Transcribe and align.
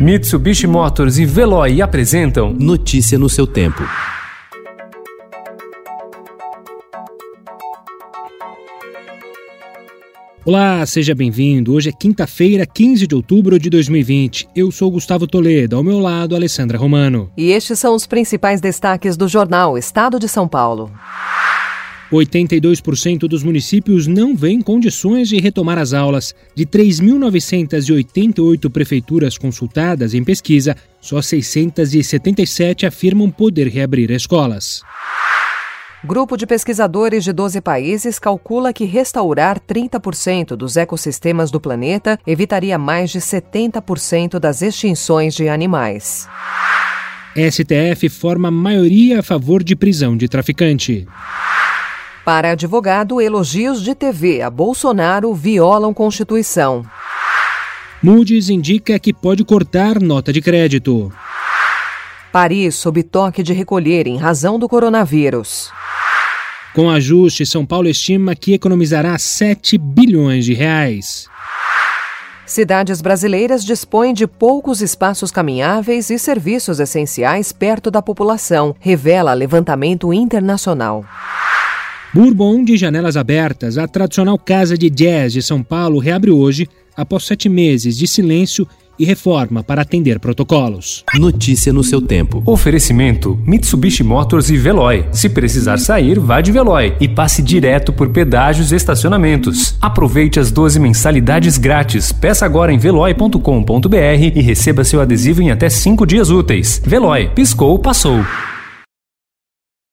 Mitsubishi 0.00 0.66
Motors 0.66 1.18
e 1.18 1.26
Veloy 1.26 1.82
apresentam 1.82 2.54
Notícia 2.54 3.18
no 3.18 3.28
seu 3.28 3.46
tempo. 3.46 3.82
Olá, 10.42 10.86
seja 10.86 11.14
bem-vindo. 11.14 11.74
Hoje 11.74 11.90
é 11.90 11.92
quinta-feira, 11.92 12.64
15 12.64 13.06
de 13.06 13.14
outubro 13.14 13.58
de 13.58 13.68
2020. 13.68 14.48
Eu 14.56 14.70
sou 14.70 14.90
Gustavo 14.90 15.26
Toledo, 15.26 15.76
ao 15.76 15.82
meu 15.82 15.98
lado, 15.98 16.34
Alessandra 16.34 16.78
Romano. 16.78 17.30
E 17.36 17.50
estes 17.50 17.78
são 17.78 17.94
os 17.94 18.06
principais 18.06 18.58
destaques 18.58 19.18
do 19.18 19.28
jornal 19.28 19.76
Estado 19.76 20.18
de 20.18 20.28
São 20.28 20.48
Paulo. 20.48 20.90
82% 22.12 23.28
dos 23.28 23.42
municípios 23.42 24.06
não 24.06 24.36
vêem 24.36 24.60
condições 24.60 25.28
de 25.28 25.38
retomar 25.38 25.78
as 25.78 25.92
aulas. 25.92 26.34
De 26.54 26.66
3.988 26.66 28.70
prefeituras 28.70 29.38
consultadas 29.38 30.14
em 30.14 30.24
pesquisa, 30.24 30.76
só 31.00 31.22
677 31.22 32.86
afirmam 32.86 33.30
poder 33.30 33.68
reabrir 33.68 34.10
escolas. 34.10 34.82
Grupo 36.02 36.36
de 36.36 36.46
pesquisadores 36.46 37.24
de 37.24 37.32
12 37.32 37.60
países 37.60 38.18
calcula 38.18 38.72
que 38.72 38.86
restaurar 38.86 39.60
30% 39.60 40.56
dos 40.56 40.78
ecossistemas 40.78 41.50
do 41.50 41.60
planeta 41.60 42.18
evitaria 42.26 42.78
mais 42.78 43.10
de 43.10 43.20
70% 43.20 44.38
das 44.38 44.62
extinções 44.62 45.34
de 45.34 45.46
animais. 45.46 46.26
STF 47.36 48.08
forma 48.08 48.50
maioria 48.50 49.20
a 49.20 49.22
favor 49.22 49.62
de 49.62 49.76
prisão 49.76 50.16
de 50.16 50.26
traficante. 50.26 51.06
Para 52.32 52.52
advogado, 52.52 53.20
elogios 53.20 53.82
de 53.82 53.92
TV 53.92 54.40
a 54.40 54.48
Bolsonaro 54.48 55.34
violam 55.34 55.92
Constituição. 55.92 56.86
Moody's 58.00 58.48
indica 58.48 59.00
que 59.00 59.12
pode 59.12 59.42
cortar 59.42 60.00
nota 60.00 60.32
de 60.32 60.40
crédito. 60.40 61.12
Paris 62.30 62.76
sob 62.76 63.02
toque 63.02 63.42
de 63.42 63.52
recolher 63.52 64.06
em 64.06 64.16
razão 64.16 64.60
do 64.60 64.68
coronavírus. 64.68 65.72
Com 66.72 66.88
ajuste, 66.88 67.44
São 67.44 67.66
Paulo 67.66 67.88
estima 67.88 68.36
que 68.36 68.54
economizará 68.54 69.18
7 69.18 69.76
bilhões 69.76 70.44
de 70.44 70.54
reais. 70.54 71.28
Cidades 72.46 73.00
brasileiras 73.00 73.64
dispõem 73.64 74.14
de 74.14 74.28
poucos 74.28 74.80
espaços 74.80 75.32
caminháveis 75.32 76.10
e 76.10 76.18
serviços 76.18 76.78
essenciais 76.78 77.50
perto 77.50 77.90
da 77.90 78.00
população, 78.00 78.76
revela 78.78 79.34
levantamento 79.34 80.14
internacional. 80.14 81.04
Bourbon 82.12 82.64
de 82.64 82.76
janelas 82.76 83.16
abertas, 83.16 83.78
a 83.78 83.86
tradicional 83.86 84.36
casa 84.36 84.76
de 84.76 84.90
jazz 84.90 85.32
de 85.32 85.40
São 85.40 85.62
Paulo 85.62 86.00
reabre 86.00 86.30
hoje, 86.32 86.68
após 86.96 87.24
sete 87.24 87.48
meses 87.48 87.96
de 87.96 88.08
silêncio 88.08 88.66
e 88.98 89.04
reforma 89.04 89.62
para 89.62 89.82
atender 89.82 90.18
protocolos. 90.18 91.04
Notícia 91.14 91.72
no 91.72 91.84
seu 91.84 92.02
tempo. 92.02 92.42
Oferecimento: 92.44 93.38
Mitsubishi 93.46 94.02
Motors 94.02 94.50
e 94.50 94.56
Veloy. 94.56 95.06
Se 95.12 95.28
precisar 95.28 95.78
sair, 95.78 96.18
vá 96.18 96.40
de 96.40 96.50
Veloy 96.50 96.96
e 97.00 97.08
passe 97.08 97.42
direto 97.42 97.92
por 97.92 98.10
pedágios 98.10 98.72
e 98.72 98.74
estacionamentos. 98.74 99.76
Aproveite 99.80 100.40
as 100.40 100.50
12 100.50 100.80
mensalidades 100.80 101.56
grátis. 101.58 102.10
Peça 102.10 102.44
agora 102.44 102.72
em 102.72 102.78
veloy.com.br 102.78 103.96
e 104.34 104.42
receba 104.42 104.82
seu 104.82 105.00
adesivo 105.00 105.40
em 105.40 105.50
até 105.52 105.68
5 105.70 106.04
dias 106.04 106.28
úteis. 106.28 106.82
Veloy, 106.84 107.30
piscou, 107.34 107.78
passou. 107.78 108.20